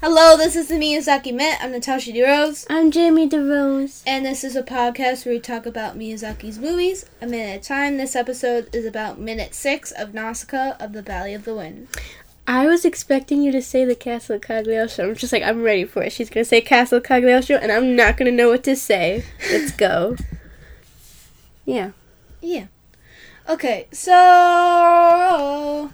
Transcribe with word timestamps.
Hello, 0.00 0.36
this 0.36 0.56
is 0.56 0.68
the 0.68 0.76
Miyazaki 0.76 1.34
Met. 1.34 1.58
I'm 1.62 1.72
Natasha 1.72 2.10
DeRose, 2.12 2.66
I'm 2.70 2.90
Jamie 2.90 3.28
DeRose. 3.28 4.02
and 4.06 4.24
this 4.24 4.42
is 4.44 4.56
a 4.56 4.62
podcast 4.62 5.26
where 5.26 5.34
we 5.34 5.40
talk 5.40 5.66
about 5.66 5.98
Miyazaki's 5.98 6.58
movies 6.58 7.04
a 7.20 7.26
minute 7.26 7.56
at 7.56 7.60
a 7.60 7.68
time. 7.68 7.98
This 7.98 8.16
episode 8.16 8.74
is 8.74 8.86
about 8.86 9.18
minute 9.18 9.54
six 9.54 9.92
of 9.92 10.14
Nausicaa 10.14 10.72
of 10.80 10.92
the 10.94 11.02
Valley 11.02 11.34
of 11.34 11.44
the 11.44 11.54
Wind. 11.54 11.88
I 12.46 12.66
was 12.66 12.84
expecting 12.86 13.42
you 13.42 13.52
to 13.52 13.60
say 13.62 13.84
the 13.84 13.94
Castle 13.94 14.38
Cagliostro. 14.38 15.10
I'm 15.10 15.14
just 15.16 15.32
like, 15.34 15.42
I'm 15.42 15.62
ready 15.62 15.84
for 15.84 16.02
it. 16.02 16.12
She's 16.12 16.30
gonna 16.30 16.44
say 16.46 16.62
Castle 16.62 17.00
Cagliostro, 17.00 17.56
and 17.56 17.70
I'm 17.70 17.94
not 17.94 18.16
gonna 18.16 18.32
know 18.32 18.48
what 18.48 18.64
to 18.64 18.74
say. 18.76 19.24
Let's 19.50 19.72
go. 19.72 20.16
Yeah. 21.66 21.90
Yeah. 22.40 22.66
Okay, 23.48 23.86
so 23.92 25.92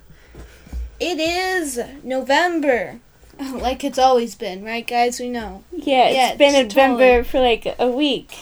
it 0.99 1.19
is 1.19 1.79
November, 2.03 3.01
like 3.55 3.85
it's 3.85 3.99
always 3.99 4.35
been, 4.35 4.65
right, 4.65 4.87
guys? 4.87 5.21
We 5.21 5.29
know. 5.29 5.63
Yeah, 5.73 6.07
it's 6.09 6.17
Yeah, 6.17 6.35
been 6.37 6.55
it's 6.55 6.75
November 6.75 7.25
for 7.25 7.41
like 7.41 7.75
a 7.79 7.89
week. 7.91 8.37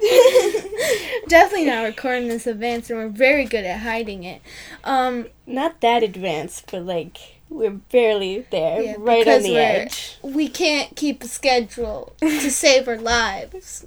Definitely 1.28 1.66
not 1.66 1.82
recording 1.84 2.28
this 2.28 2.46
advance, 2.46 2.90
and 2.90 2.98
we're 2.98 3.08
very 3.08 3.44
good 3.44 3.64
at 3.64 3.80
hiding 3.80 4.24
it. 4.24 4.40
Um, 4.84 5.26
Not 5.46 5.80
that 5.80 6.02
advanced, 6.02 6.70
but 6.70 6.84
like 6.84 7.18
we're 7.48 7.70
barely 7.70 8.46
there, 8.50 8.82
Yeah, 8.82 8.94
right 8.98 9.26
on 9.26 9.42
the 9.42 9.58
edge. 9.58 10.18
we 10.22 10.48
can't 10.48 10.96
keep 10.96 11.22
a 11.22 11.28
schedule 11.28 12.14
to 12.20 12.50
save 12.50 12.88
our 12.88 12.96
lives. 12.98 13.86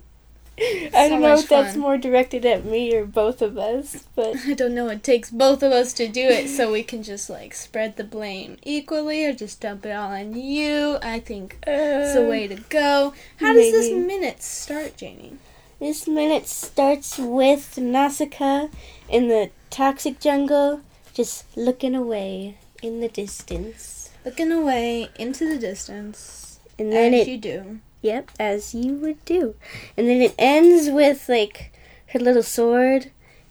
I 0.60 1.10
don't 1.10 1.22
know 1.22 1.34
if 1.34 1.50
that's 1.50 1.76
more 1.76 1.98
directed 1.98 2.46
at 2.46 2.64
me 2.64 2.96
or 2.96 3.06
both 3.06 3.42
of 3.42 3.58
us, 3.58 4.06
but 4.16 4.36
I 4.46 4.54
don't 4.54 4.76
know. 4.76 4.88
It 4.90 5.04
takes 5.04 5.32
both 5.32 5.64
of 5.64 5.72
us 5.72 5.94
to 5.94 6.08
do 6.08 6.22
it, 6.22 6.50
so 6.50 6.72
we 6.72 6.84
can 6.84 7.02
just 7.02 7.30
like 7.30 7.54
spread 7.54 7.98
the 7.98 8.04
blame 8.04 8.58
equally, 8.64 9.26
or 9.26 9.34
just 9.34 9.62
dump 9.62 9.86
it 9.86 9.92
all 9.92 10.12
on 10.12 10.36
you. 10.36 10.98
I 11.02 11.20
think 11.20 11.58
it's 11.66 12.14
the 12.14 12.26
uh, 12.26 12.30
way 12.30 12.48
to 12.48 12.56
go. 12.70 13.14
How 13.38 13.54
does 13.54 13.72
this 13.72 13.92
minute 13.92 14.44
start, 14.44 14.98
Jamie? 14.98 15.38
This 15.80 16.08
minute 16.08 16.48
starts 16.48 17.18
with 17.18 17.78
Nausicaa 17.78 18.68
in 19.10 19.28
the 19.28 19.50
toxic 19.70 20.20
jungle, 20.20 20.82
just 21.14 21.46
looking 21.58 21.96
away 21.96 22.58
in 22.82 23.02
the 23.02 23.10
distance. 23.10 24.12
Looking 24.24 24.52
away 24.52 25.10
into 25.18 25.50
the 25.50 25.58
distance, 25.58 26.60
And 26.80 26.94
then 26.94 27.14
as 27.14 27.28
it, 27.28 27.32
you 27.32 27.38
do. 27.38 27.80
Yep, 28.04 28.30
as 28.40 28.76
you 28.76 28.94
would 28.94 29.26
do. 29.26 29.56
And 29.98 30.08
then 30.08 30.22
it 30.22 30.36
ends 30.38 30.92
with 30.92 31.28
like 31.28 31.72
her 32.10 32.20
little 32.20 32.44
sword, 32.44 33.10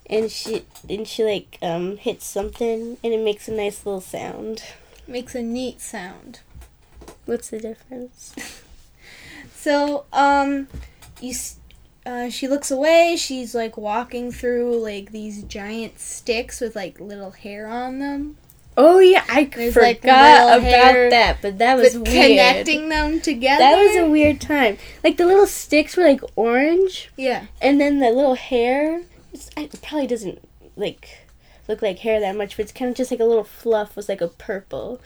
and 0.09 0.31
she 0.31 0.65
and 0.89 1.09
she 1.09 1.25
like 1.25 1.59
um 1.61 1.97
hits 1.97 2.25
something, 2.27 2.99
and 3.03 3.13
it 3.13 3.25
makes 3.25 3.49
a 3.49 3.53
nice 3.53 3.85
little 3.85 4.01
sound. 4.01 4.63
Makes 5.09 5.35
a 5.35 5.43
neat 5.43 5.81
sound. 5.81 6.41
What's 7.25 7.51
the 7.51 7.59
difference? 7.59 8.35
So, 9.63 10.07
um, 10.13 10.67
you, 11.21 11.33
uh, 12.05 12.31
she 12.31 12.49
looks 12.49 12.73
away. 12.73 13.15
She's 13.17 13.55
like 13.55 13.77
walking 13.77 14.33
through 14.33 14.83
like 14.83 15.13
these 15.13 15.45
giant 15.45 16.01
sticks 16.01 16.61
with 16.61 16.75
like 16.75 16.99
little 16.99 17.31
hair 17.31 17.69
on 17.69 18.01
them, 18.01 18.39
Oh 18.77 19.01
yeah, 19.01 19.25
I 19.29 19.45
There's, 19.45 19.75
forgot 19.75 19.87
like, 19.87 20.05
about 20.05 20.63
hair, 20.63 21.11
that, 21.11 21.43
but 21.43 21.59
that 21.59 21.77
was 21.77 21.95
but 21.95 22.09
weird. 22.09 22.29
connecting 22.29 22.89
them 22.89 23.21
together. 23.21 23.59
That 23.59 23.77
was 23.77 23.97
a 23.97 24.09
weird 24.09 24.41
time. 24.41 24.79
Like 25.05 25.19
the 25.19 25.27
little 25.27 25.47
sticks 25.47 25.97
were 25.97 26.05
like 26.05 26.23
orange, 26.37 27.11
yeah. 27.17 27.47
and 27.61 27.81
then 27.81 27.99
the 27.99 28.11
little 28.11 28.35
hair. 28.35 29.03
It's, 29.33 29.51
it 29.57 29.79
probably 29.83 30.07
doesn't 30.07 30.47
like 30.77 31.27
look 31.69 31.83
like 31.83 31.99
hair 31.99 32.19
that 32.21 32.37
much, 32.37 32.57
but 32.57 32.65
it's 32.65 32.73
kind 32.73 32.91
of 32.91 32.97
just 32.97 33.11
like 33.11 33.21
a 33.21 33.25
little 33.25 33.45
fluff 33.45 33.95
was 33.95 34.09
like 34.09 34.23
a 34.23 34.29
purple, 34.29 35.01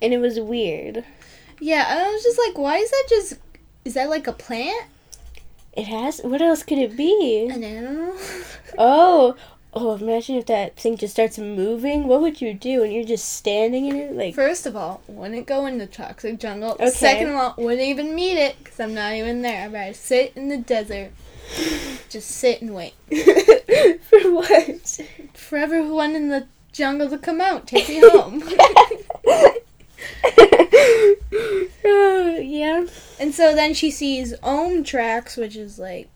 and 0.00 0.12
it 0.12 0.18
was 0.18 0.40
weird. 0.40 1.04
Yeah, 1.60 1.84
I 1.88 2.10
was 2.12 2.24
just 2.24 2.40
like, 2.44 2.58
why 2.58 2.78
is 2.78 2.90
that 2.90 3.06
just? 3.08 3.34
Is 3.84 3.94
that 3.94 4.10
like 4.10 4.26
a 4.26 4.32
plant? 4.32 4.86
It 5.74 5.86
has. 5.86 6.20
What 6.20 6.42
else 6.42 6.64
could 6.64 6.78
it 6.78 6.96
be? 6.96 7.48
An 7.48 7.62
animal? 7.62 8.16
Oh, 8.78 9.36
oh! 9.74 9.96
Imagine 9.96 10.36
if 10.36 10.46
that 10.46 10.76
thing 10.76 10.96
just 10.96 11.14
starts 11.14 11.38
moving. 11.38 12.06
What 12.06 12.20
would 12.20 12.40
you 12.40 12.54
do? 12.54 12.82
And 12.82 12.92
you're 12.92 13.04
just 13.04 13.32
standing 13.32 13.86
in 13.86 13.96
it, 13.96 14.12
like. 14.14 14.34
First 14.34 14.66
of 14.66 14.76
all, 14.76 15.02
wouldn't 15.06 15.46
go 15.46 15.66
in 15.66 15.78
the 15.78 15.86
toxic 15.86 16.38
jungle. 16.38 16.72
Okay. 16.72 16.90
Second 16.90 17.28
of 17.30 17.34
all, 17.36 17.54
wouldn't 17.58 17.82
even 17.82 18.14
meet 18.14 18.38
it 18.38 18.56
because 18.62 18.78
I'm 18.80 18.94
not 18.94 19.14
even 19.14 19.42
there. 19.42 19.64
I'd 19.64 19.72
rather 19.72 19.94
sit 19.94 20.32
in 20.36 20.48
the 20.48 20.56
desert, 20.58 21.12
just 22.08 22.30
sit 22.30 22.62
and 22.62 22.74
wait 22.74 22.94
For 24.02 24.32
what? 24.32 25.00
for 25.34 25.58
everyone 25.58 26.14
in 26.14 26.28
the 26.28 26.46
jungle 26.72 27.08
to 27.10 27.18
come 27.18 27.40
out, 27.40 27.66
take 27.66 27.88
me 27.88 28.00
home. 28.00 28.42
oh 31.84 32.38
yeah. 32.40 32.86
and 33.20 33.34
so 33.34 33.54
then 33.54 33.74
she 33.74 33.90
sees 33.90 34.34
ohm 34.42 34.84
tracks, 34.84 35.36
which 35.36 35.56
is 35.56 35.78
like 35.78 36.08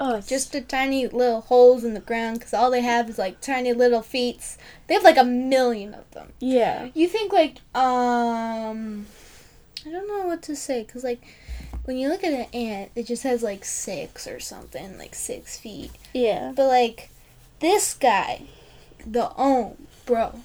Oh, 0.00 0.20
just 0.20 0.54
a 0.54 0.60
tiny 0.60 1.08
little 1.08 1.40
holes 1.40 1.82
in 1.82 1.94
the 1.94 2.00
ground 2.00 2.38
because 2.38 2.54
all 2.54 2.70
they 2.70 2.82
have 2.82 3.10
is 3.10 3.18
like 3.18 3.40
tiny 3.40 3.72
little 3.72 4.02
feet. 4.02 4.56
They 4.86 4.94
have 4.94 5.02
like 5.02 5.18
a 5.18 5.24
million 5.24 5.92
of 5.94 6.08
them. 6.12 6.32
yeah. 6.38 6.88
You 6.94 7.08
think 7.08 7.32
like 7.32 7.56
um 7.74 9.06
I 9.86 9.90
don't 9.90 10.06
know 10.08 10.26
what 10.26 10.42
to 10.42 10.54
say 10.56 10.84
cuz 10.84 11.02
like 11.02 11.20
when 11.84 11.96
you 11.96 12.08
look 12.08 12.22
at 12.22 12.32
an 12.32 12.46
ant 12.52 12.90
it 12.94 13.06
just 13.06 13.22
has 13.22 13.42
like 13.42 13.64
6 13.64 14.26
or 14.26 14.38
something, 14.38 14.98
like 14.98 15.14
6 15.14 15.58
feet. 15.58 15.90
Yeah. 16.12 16.52
But 16.54 16.68
like 16.68 17.10
this 17.60 17.94
guy, 17.94 18.42
the 19.04 19.32
ohm, 19.36 19.88
bro, 20.06 20.40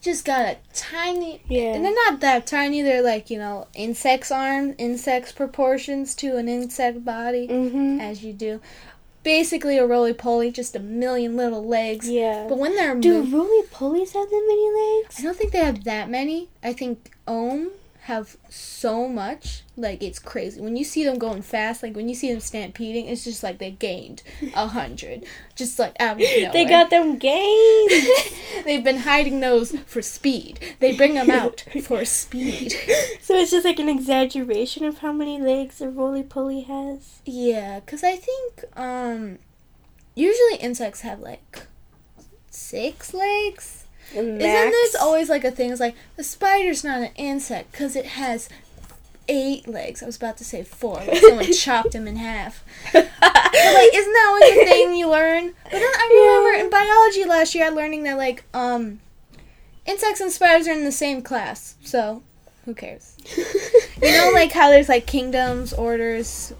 just 0.00 0.24
got 0.24 0.46
a 0.46 0.56
tiny 0.72 1.40
Yeah. 1.48 1.74
and 1.74 1.84
they're 1.84 1.94
not 2.06 2.20
that 2.20 2.46
tiny, 2.46 2.82
they're 2.82 3.02
like, 3.02 3.30
you 3.30 3.38
know, 3.38 3.66
insect's 3.74 4.30
arm, 4.30 4.74
insect's 4.78 5.32
proportions 5.32 6.14
to 6.16 6.36
an 6.36 6.48
insect 6.48 7.04
body 7.04 7.48
Mhm. 7.48 8.00
as 8.00 8.22
you 8.22 8.32
do. 8.32 8.60
Basically 9.24 9.76
a 9.76 9.84
roly 9.86 10.12
poly, 10.14 10.50
just 10.50 10.76
a 10.76 10.78
million 10.78 11.36
little 11.36 11.64
legs. 11.64 12.08
Yeah. 12.08 12.46
But 12.48 12.58
when 12.58 12.76
they're 12.76 12.94
Do 12.94 13.22
mov- 13.22 13.32
roly 13.32 13.62
polies 13.66 14.12
have 14.12 14.30
that 14.30 14.44
many 14.48 15.00
legs? 15.02 15.16
I 15.18 15.22
don't 15.22 15.36
think 15.36 15.52
they 15.52 15.58
have 15.58 15.84
that 15.84 16.08
many. 16.08 16.48
I 16.62 16.72
think 16.72 17.10
Ohm 17.26 17.72
have 18.08 18.38
so 18.48 19.06
much. 19.06 19.62
Like 19.76 20.02
it's 20.02 20.18
crazy. 20.18 20.62
When 20.62 20.76
you 20.76 20.84
see 20.84 21.04
them 21.04 21.18
going 21.18 21.42
fast, 21.42 21.82
like 21.82 21.94
when 21.94 22.08
you 22.08 22.14
see 22.14 22.32
them 22.32 22.40
stampeding, 22.40 23.06
it's 23.06 23.22
just 23.22 23.42
like 23.42 23.58
they 23.58 23.70
gained 23.70 24.22
a 24.54 24.66
hundred. 24.66 25.26
Just 25.54 25.78
like 25.78 25.94
out 26.00 26.12
of 26.12 26.20
nowhere. 26.20 26.50
They 26.52 26.64
got 26.64 26.88
them 26.88 27.18
gains. 27.18 28.08
They've 28.64 28.82
been 28.82 29.00
hiding 29.00 29.40
those 29.40 29.72
for 29.86 30.00
speed. 30.00 30.58
They 30.80 30.96
bring 30.96 31.14
them 31.14 31.30
out 31.30 31.64
for 31.82 32.06
speed. 32.06 32.72
so 33.20 33.34
it's 33.34 33.50
just 33.50 33.66
like 33.66 33.78
an 33.78 33.90
exaggeration 33.90 34.84
of 34.84 34.98
how 34.98 35.12
many 35.12 35.38
legs 35.38 35.82
a 35.82 35.90
roly 35.90 36.22
poly 36.22 36.62
has. 36.62 37.20
Yeah, 37.26 37.80
cause 37.80 38.02
I 38.02 38.16
think 38.16 38.64
um 38.74 39.38
usually 40.14 40.56
insects 40.60 41.02
have 41.02 41.20
like 41.20 41.66
six 42.50 43.12
legs. 43.12 43.77
And 44.14 44.40
Isn't 44.40 44.52
max- 44.52 44.70
this 44.72 44.94
always 44.94 45.28
like 45.28 45.44
a 45.44 45.50
thing? 45.50 45.70
It's 45.70 45.80
like 45.80 45.94
the 46.16 46.24
spider's 46.24 46.82
not 46.84 46.98
an 47.00 47.10
insect 47.16 47.72
because 47.72 47.94
it 47.96 48.06
has 48.06 48.48
eight 49.28 49.68
legs. 49.68 50.02
I 50.02 50.06
was 50.06 50.16
about 50.16 50.38
to 50.38 50.44
say 50.44 50.62
four, 50.64 50.94
like 50.94 51.18
someone 51.18 51.52
chopped 51.52 51.94
him 51.94 52.08
in 52.08 52.16
half. 52.16 52.64
But 52.92 53.04
like, 53.22 53.90
isn't 53.94 54.12
that 54.12 54.26
always 54.28 54.56
a 54.56 54.64
thing 54.70 54.94
you 54.94 55.08
learn? 55.10 55.52
But 55.64 55.72
then 55.72 55.82
I 55.82 56.08
remember 56.42 56.56
Yeah. 56.56 56.64
in 56.64 56.70
biology 56.70 57.24
last 57.26 57.54
year, 57.54 57.66
I 57.66 57.68
learning 57.68 58.04
that 58.04 58.16
like 58.16 58.44
um, 58.54 59.00
insects 59.84 60.20
and 60.20 60.32
spiders 60.32 60.66
are 60.68 60.72
in 60.72 60.84
the 60.84 60.92
same 60.92 61.20
class. 61.20 61.76
So 61.84 62.22
who 62.64 62.74
cares? 62.74 63.16
You 64.00 64.12
know, 64.12 64.30
like 64.32 64.52
how 64.52 64.70
there's 64.70 64.88
like 64.88 65.06
kingdoms, 65.08 65.72
orders, 65.72 66.52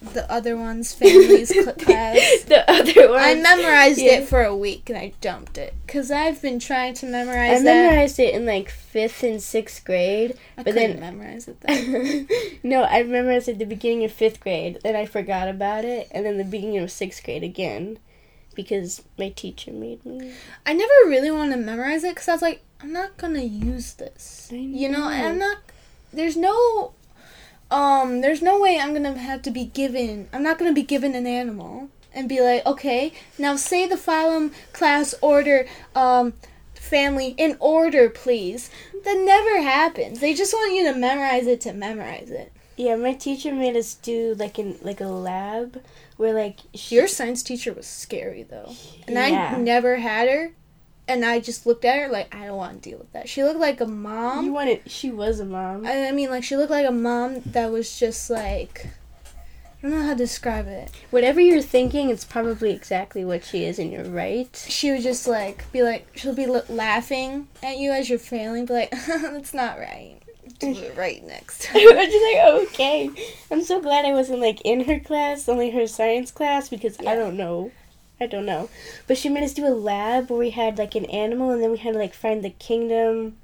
the, 0.00 0.10
the 0.10 0.32
other 0.32 0.56
ones, 0.56 0.92
families, 0.94 1.48
cl- 1.48 1.72
class. 1.78 2.42
the 2.44 2.64
other 2.70 3.08
one. 3.10 3.18
I 3.20 3.34
memorized 3.34 3.98
Yeah. 3.98 4.18
it 4.20 4.28
for 4.28 4.42
a 4.42 4.54
week 4.56 4.88
and 4.90 4.98
I 4.98 5.12
dumped 5.20 5.58
it 5.58 5.74
because 5.86 6.10
I've 6.10 6.40
been 6.40 6.58
trying 6.58 6.94
to 6.94 7.06
memorize. 7.06 7.60
I 7.60 7.64
that. 7.64 7.64
memorized 7.64 8.18
it 8.18 8.34
in 8.34 8.46
like 8.46 8.68
fifth 8.70 9.22
and 9.22 9.42
sixth 9.42 9.84
grade. 9.84 10.36
I 10.56 10.62
but 10.62 10.74
then- 10.74 11.00
memorize 11.00 11.48
it 11.48 11.60
then. 11.62 12.28
no, 12.62 12.84
I 12.84 13.02
memorized 13.02 13.48
it 13.48 13.52
at 13.52 13.58
the 13.58 13.64
beginning 13.66 14.04
of 14.04 14.12
fifth 14.12 14.40
grade, 14.40 14.78
then 14.82 14.94
I 14.96 15.06
forgot 15.06 15.48
about 15.48 15.84
it, 15.84 16.08
and 16.10 16.24
then 16.24 16.38
the 16.38 16.44
beginning 16.44 16.78
of 16.78 16.90
sixth 16.90 17.24
grade 17.24 17.42
again, 17.42 17.98
because 18.54 19.02
my 19.18 19.28
teacher 19.30 19.72
made 19.72 20.04
me. 20.04 20.32
I 20.66 20.72
never 20.74 20.92
really 21.06 21.30
wanted 21.30 21.56
to 21.56 21.60
memorize 21.62 22.04
it 22.04 22.14
because 22.14 22.28
I 22.28 22.32
was 22.32 22.42
like, 22.42 22.62
I'm 22.80 22.92
not 22.92 23.16
gonna 23.16 23.42
use 23.42 23.94
this. 23.94 24.48
I 24.52 24.56
You 24.56 24.88
know, 24.88 25.08
and 25.08 25.26
I'm 25.26 25.38
not. 25.38 25.58
There's 26.12 26.36
no. 26.36 26.92
Um, 27.98 28.20
there's 28.20 28.42
no 28.42 28.60
way 28.60 28.78
I'm 28.78 28.92
gonna 28.92 29.18
have 29.18 29.42
to 29.42 29.50
be 29.50 29.64
given. 29.64 30.28
I'm 30.32 30.42
not 30.42 30.58
gonna 30.58 30.72
be 30.72 30.82
given 30.82 31.14
an 31.14 31.26
animal 31.26 31.90
and 32.14 32.28
be 32.28 32.40
like, 32.40 32.64
okay, 32.66 33.12
now 33.38 33.56
say 33.56 33.86
the 33.86 33.96
phylum, 33.96 34.52
class, 34.72 35.14
order, 35.20 35.66
um, 35.94 36.34
family 36.74 37.34
in 37.36 37.56
order, 37.60 38.08
please. 38.08 38.70
That 39.04 39.18
never 39.18 39.62
happens. 39.62 40.20
They 40.20 40.34
just 40.34 40.52
want 40.52 40.74
you 40.74 40.92
to 40.92 40.98
memorize 40.98 41.46
it 41.46 41.60
to 41.62 41.72
memorize 41.72 42.30
it. 42.30 42.52
Yeah, 42.76 42.96
my 42.96 43.12
teacher 43.12 43.52
made 43.52 43.76
us 43.76 43.94
do 43.94 44.34
like 44.38 44.58
in 44.58 44.78
like 44.82 45.00
a 45.00 45.06
lab 45.06 45.82
where 46.16 46.32
like 46.32 46.60
she, 46.74 46.94
Your 46.94 47.08
science 47.08 47.42
teacher 47.42 47.72
was 47.72 47.86
scary 47.86 48.44
though, 48.44 48.72
and 49.06 49.16
Yeah. 49.16 49.54
I 49.56 49.58
never 49.58 49.96
had 49.96 50.28
her. 50.28 50.52
And 51.08 51.24
I 51.24 51.40
just 51.40 51.66
looked 51.66 51.84
at 51.84 51.98
her 51.98 52.08
like 52.08 52.34
I 52.34 52.46
don't 52.46 52.56
want 52.56 52.82
to 52.82 52.90
deal 52.90 52.98
with 52.98 53.12
that. 53.12 53.28
She 53.28 53.42
looked 53.42 53.60
like 53.60 53.80
a 53.80 53.86
mom. 53.86 54.44
you 54.44 54.52
wanted. 54.52 54.82
She 54.90 55.10
was 55.10 55.40
a 55.40 55.44
mom. 55.44 55.86
I, 55.86 56.08
I 56.08 56.12
mean, 56.12 56.30
like 56.30 56.44
she 56.44 56.56
looked 56.56 56.70
like 56.70 56.86
a 56.86 56.92
mom 56.92 57.40
that 57.46 57.70
was 57.70 57.98
just 57.98 58.30
like 58.30 58.88
I 59.78 59.82
don't 59.82 59.90
know 59.92 60.02
how 60.02 60.12
to 60.12 60.16
describe 60.18 60.66
it. 60.66 60.90
Whatever 61.10 61.40
you're 61.40 61.62
thinking, 61.62 62.10
it's 62.10 62.24
probably 62.24 62.72
exactly 62.72 63.24
what 63.24 63.44
she 63.44 63.64
is, 63.64 63.78
and 63.78 63.92
you're 63.92 64.04
right. 64.04 64.64
She 64.68 64.90
would 64.90 65.02
just 65.02 65.28
like 65.28 65.70
be 65.72 65.82
like 65.82 66.06
she'll 66.16 66.34
be 66.34 66.44
l- 66.46 66.64
laughing 66.68 67.46
at 67.62 67.78
you 67.78 67.92
as 67.92 68.10
you're 68.10 68.18
failing, 68.18 68.66
be 68.66 68.74
like 68.74 68.90
that's 69.06 69.54
not 69.54 69.78
right. 69.78 70.16
Do 70.58 70.70
it 70.72 70.96
right 70.96 71.24
next 71.24 71.62
time. 71.62 71.76
I 71.76 71.94
was 71.94 72.06
just 72.06 72.24
like, 72.24 72.72
okay. 72.74 73.30
I'm 73.52 73.62
so 73.62 73.80
glad 73.80 74.04
I 74.04 74.12
wasn't 74.12 74.40
like 74.40 74.60
in 74.62 74.84
her 74.84 74.98
class, 74.98 75.48
only 75.48 75.70
her 75.70 75.86
science 75.86 76.32
class, 76.32 76.68
because 76.68 76.96
Yeah. 77.00 77.12
I 77.12 77.14
don't 77.14 77.36
know. 77.36 77.70
I 78.20 78.26
don't 78.26 78.46
know. 78.46 78.68
But 79.06 79.18
she 79.18 79.28
made 79.28 79.44
us 79.44 79.54
do 79.54 79.66
a 79.66 79.70
lab 79.70 80.30
where 80.30 80.38
we 80.38 80.50
had 80.50 80.78
like 80.78 80.94
an 80.94 81.04
animal 81.06 81.50
and 81.50 81.62
then 81.62 81.70
we 81.70 81.78
had 81.78 81.92
to 81.92 81.98
like 81.98 82.14
find 82.14 82.44
the 82.44 82.50
kingdom, 82.50 83.36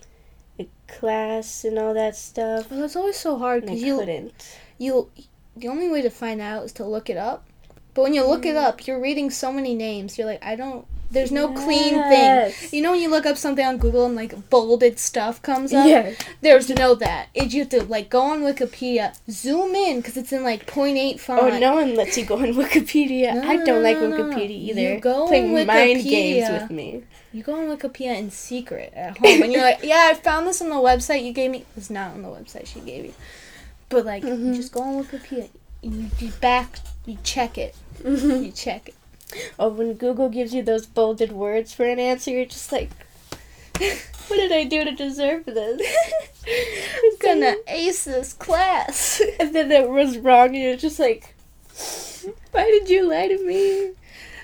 the 0.57 0.69
class, 0.89 1.65
and 1.65 1.79
all 1.79 1.95
that 1.95 2.17
stuff. 2.17 2.71
Well, 2.71 2.85
it's 2.85 2.97
always 2.97 3.17
so 3.17 3.39
hard 3.39 3.63
because 3.63 3.83
you 3.83 3.99
couldn't. 3.99 4.59
you 4.79 5.11
the 5.57 5.69
only 5.69 5.89
way 5.89 6.03
to 6.03 6.11
find 6.11 6.41
out 6.41 6.65
is 6.65 6.73
to 6.73 6.85
look 6.85 7.09
it 7.09 7.17
up. 7.17 7.47
But 7.95 8.03
when 8.03 8.15
you 8.15 8.27
look 8.27 8.45
it 8.45 8.57
mm-hmm. 8.57 8.67
up, 8.67 8.87
you're 8.87 9.01
reading 9.01 9.31
so 9.31 9.53
many 9.53 9.75
names. 9.75 10.19
You're 10.19 10.27
like, 10.27 10.45
I 10.45 10.57
don't. 10.57 10.87
There's 11.15 11.33
no 11.33 11.49
clean 11.53 11.95
thing. 11.95 12.53
You 12.73 12.83
know 12.83 12.91
when 12.93 13.01
you 13.01 13.09
look 13.09 13.25
up 13.25 13.37
something 13.39 13.65
on 13.65 13.79
Google 13.79 14.05
and 14.07 14.15
like 14.15 14.51
bolded 14.51 14.99
stuff 14.99 15.41
comes 15.41 15.73
up. 15.73 15.87
Yeah. 15.87 16.13
There's 16.43 16.69
no 16.69 16.95
that. 16.97 17.29
It 17.33 17.53
you 17.55 17.61
have 17.61 17.71
to 17.71 17.85
like 17.85 18.11
go 18.11 18.21
on 18.21 18.43
Wikipedia, 18.43 19.17
zoom 19.31 19.75
in 19.75 19.99
because 20.01 20.17
it's 20.17 20.33
in 20.33 20.43
like 20.45 20.67
0.8 20.67 21.19
font. 21.21 21.41
Oh, 21.43 21.59
no 21.59 21.75
one 21.75 21.95
lets 21.95 22.19
you 22.19 22.25
go 22.27 22.37
on 22.37 22.53
Wikipedia. 22.63 23.35
No, 23.35 23.49
I 23.49 23.57
don't 23.65 23.83
like 23.83 23.97
no, 23.99 24.09
no, 24.09 24.17
no. 24.17 24.25
Wikipedia 24.37 24.51
either. 24.51 24.81
You 24.95 25.01
go 25.01 25.27
Playing 25.29 25.57
on 25.57 25.67
mind 25.67 26.03
games 26.05 26.49
Wikipedia. 26.49 26.61
with 26.63 26.71
me. 26.71 27.03
You 27.33 27.43
go 27.43 27.55
on 27.55 27.77
Wikipedia 27.77 28.17
in 28.19 28.31
secret 28.31 28.93
at 28.95 29.19
home, 29.19 29.43
and 29.43 29.53
you're 29.53 29.63
like, 29.63 29.81
"Yeah, 29.83 30.09
I 30.11 30.15
found 30.15 30.47
this 30.47 30.61
on 30.63 30.69
the 30.69 30.77
website 30.77 31.25
you 31.25 31.33
gave 31.33 31.51
me." 31.51 31.65
It's 31.77 31.91
not 31.91 32.13
on 32.13 32.23
the 32.23 32.29
website 32.29 32.67
she 32.67 32.81
gave 32.81 33.05
you, 33.07 33.15
but 33.89 34.05
like, 34.05 34.23
Mhm. 34.23 34.47
you 34.47 34.55
just 34.55 34.73
go 34.73 34.83
on 34.83 35.05
Wikipedia. 35.05 35.49
You, 35.83 36.11
you 36.21 36.31
back, 36.41 36.79
you 37.07 37.19
check 37.25 37.59
it, 37.59 37.75
Mm-hmm. 38.03 38.45
you 38.45 38.53
check 38.53 38.89
it. 38.89 38.95
Oh, 39.59 39.69
when 39.69 39.95
Google 39.95 40.29
gives 40.29 40.53
you 40.55 40.63
those 40.63 40.87
bolded 40.87 41.33
words 41.33 41.73
for 41.75 41.85
an 41.87 41.99
answer, 41.99 42.31
you're 42.31 42.45
just 42.47 42.71
like, 42.73 42.91
what 43.79 44.37
did 44.37 44.53
I 44.53 44.65
do 44.65 44.85
to 44.85 44.93
deserve 44.93 45.45
this? 45.47 45.81
I'm 46.47 47.17
gonna 47.21 47.57
ace 47.69 48.05
this 48.05 48.33
class. 48.33 49.21
And 49.41 49.55
then 49.55 49.71
it 49.73 49.89
was 49.89 50.19
wrong, 50.19 50.49
and 50.49 50.57
you're 50.57 50.77
just 50.77 50.99
like, 50.99 51.35
why 52.53 52.65
did 52.65 52.89
you 52.89 53.09
lie 53.09 53.29
to 53.29 53.45
me? 53.47 53.93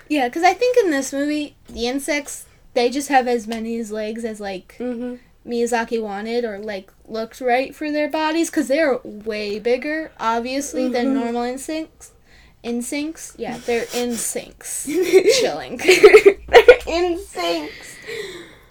yeah, 0.08 0.28
because 0.28 0.42
I 0.42 0.54
think 0.54 0.76
in 0.84 0.90
this 0.90 1.12
movie, 1.12 1.54
the 1.68 1.86
insects 1.86 2.46
they 2.74 2.88
just 2.90 3.08
have 3.08 3.26
as 3.28 3.46
many 3.48 3.82
legs 3.82 4.24
as 4.24 4.40
like 4.40 4.76
Mm-hmm. 4.78 5.16
Miyazaki 5.50 6.00
wanted 6.02 6.44
or 6.44 6.58
like 6.58 6.92
looked 7.08 7.40
right 7.40 7.74
for 7.74 7.90
their 7.90 8.08
bodies 8.10 8.50
because 8.50 8.68
they're 8.68 8.98
way 9.04 9.58
bigger, 9.58 10.12
obviously, 10.20 10.86
than 10.88 11.06
Mhm. 11.08 11.14
normal 11.14 11.42
insects. 11.44 12.12
Instincts, 12.62 13.34
yeah, 13.38 13.58
they're 13.58 13.86
instincts. 13.94 14.84
Chilling. 15.40 15.76
They're 16.50 16.78
in 16.86 17.12
insects. 17.12 17.96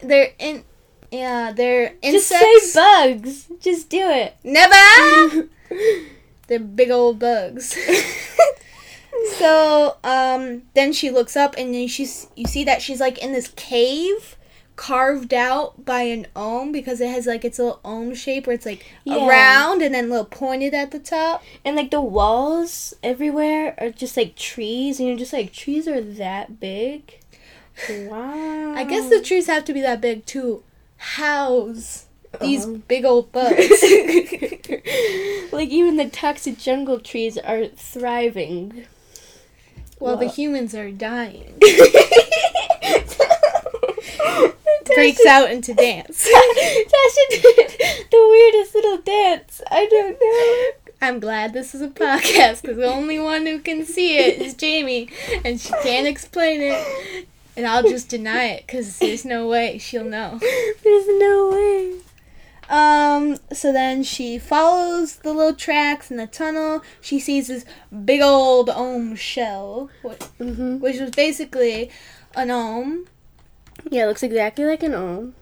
They're 0.02 0.32
in. 0.38 0.64
Yeah, 1.12 1.54
they're 1.54 1.96
insects. 2.02 2.30
Just 2.30 2.74
say 2.74 2.80
bugs. 2.80 3.48
Just 3.60 3.90
do 3.90 4.02
it. 4.02 4.36
Never. 4.44 5.50
they're 6.48 6.60
big 6.60 6.92
old 6.92 7.20
bugs. 7.20 7.76
so 9.38 9.98
um, 10.04 10.64
then 10.76 10.94
she 10.94 11.10
looks 11.10 11.36
up 11.36 11.56
and 11.58 11.74
then 11.74 11.88
she's 11.88 12.28
you 12.36 12.46
see 12.46 12.64
that 12.66 12.82
she's 12.82 13.00
like 13.00 13.18
in 13.18 13.32
this 13.32 13.48
cave 13.56 14.36
carved 14.80 15.34
out 15.34 15.84
by 15.84 16.04
an 16.04 16.26
ohm 16.38 16.72
because 16.72 17.02
it 17.02 17.10
has 17.10 17.26
like 17.28 17.44
its 17.44 17.60
little 17.60 17.82
ohm 17.84 18.16
shape 18.16 18.48
where 18.48 18.54
it's 18.56 18.66
like 18.66 18.86
Yeah. 19.04 19.28
round 19.28 19.82
and 19.82 19.94
then 19.94 20.06
a 20.06 20.08
little 20.08 20.24
pointed 20.26 20.74
at 20.74 20.92
the 20.92 21.00
top. 21.00 21.44
And 21.66 21.76
like 21.76 21.92
the 21.92 22.00
walls 22.02 22.94
everywhere 23.04 23.76
are 23.78 23.90
just 23.90 24.16
like 24.16 24.38
trees, 24.38 24.98
and 25.00 25.08
you're 25.10 25.18
just 25.18 25.34
like, 25.34 25.52
trees 25.52 25.86
are 25.88 26.00
that 26.02 26.62
big? 26.62 27.20
Wow. 27.90 28.74
I 28.78 28.86
guess 28.86 29.10
the 29.10 29.22
trees 29.22 29.48
have 29.48 29.66
to 29.66 29.74
be 29.74 29.82
that 29.82 30.00
big 30.00 30.26
to 30.28 30.64
house 30.96 32.06
these 32.40 32.64
Uh-huh. 32.66 32.78
big 32.88 33.04
old 33.04 33.32
bugs. 33.38 33.84
like 35.52 35.70
even 35.70 35.98
the 35.98 36.10
toxic 36.10 36.58
jungle 36.58 37.00
trees 37.02 37.38
are 37.38 37.66
thriving. 37.68 38.86
while 39.98 40.16
the 40.16 40.28
humans 40.30 40.74
are 40.74 40.90
dying. 40.92 41.60
Breaks 44.96 45.26
out 45.26 45.52
into 45.52 45.74
dance. 45.74 46.28
Tasha 46.28 47.30
did 47.30 47.80
the 48.12 48.28
weirdest 48.30 48.76
little 48.76 48.98
dance. 48.98 49.62
I 49.70 49.86
don't 49.88 50.18
know. 50.20 50.96
I'm 51.08 51.20
glad 51.20 51.54
this 51.54 51.74
is 51.74 51.82
a 51.82 51.88
podcast 51.88 52.62
because 52.62 52.78
the 52.78 52.92
only 52.92 53.20
one 53.20 53.46
who 53.46 53.60
can 53.60 53.86
see 53.86 54.18
it 54.18 54.42
is 54.42 54.54
Jamie, 54.54 55.10
and 55.46 55.60
she 55.60 55.72
can't 55.84 56.08
explain 56.08 56.60
it. 56.62 57.28
And 57.56 57.66
I'll 57.66 57.84
just 57.84 58.10
deny 58.10 58.46
it 58.50 58.68
because 58.68 59.00
there's 59.00 59.26
no 59.26 59.48
way 59.48 59.78
she'll 59.78 60.04
know. 60.06 60.40
There's 60.40 61.08
no 61.08 61.50
way. 61.52 61.96
Um, 62.70 63.38
so 63.52 63.74
then 63.74 64.04
she 64.04 64.38
follows 64.38 65.16
the 65.18 65.34
little 65.34 65.56
tracks 65.56 66.12
in 66.12 66.18
the 66.18 66.28
tunnel. 66.28 66.84
She 67.02 67.20
sees 67.20 67.48
this 67.48 67.66
big 68.06 68.22
old 68.22 68.70
ohm 68.70 69.16
shell, 69.16 69.90
wh- 70.04 70.14
Mm-hmm. 70.40 70.80
which 70.80 71.00
was 71.00 71.10
basically 71.12 71.90
an 72.36 72.52
ohm. 72.52 73.08
Yeah, 73.90 74.04
it 74.04 74.08
looks 74.08 74.24
exactly 74.24 74.66
like 74.66 74.84
an 74.84 74.94
ohm. 74.94 75.36